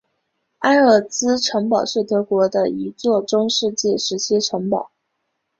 [0.59, 4.89] 埃尔茨城堡是德国的一座中世纪时期城堡。